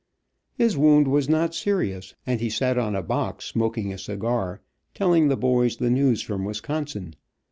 His 0.55 0.75
wound 0.75 1.07
was 1.07 1.29
not 1.29 1.53
serious, 1.53 2.15
and 2.25 2.41
he 2.41 2.49
sat 2.49 2.75
on 2.79 2.95
a 2.95 3.03
box, 3.03 3.45
smoking 3.45 3.93
a 3.93 3.99
cigar, 3.99 4.59
telling 4.95 5.27
the 5.27 5.37
boys 5.37 5.77
the 5.77 5.91
news 5.91 6.23
from 6.23 6.43
Wisconsin. 6.43 7.13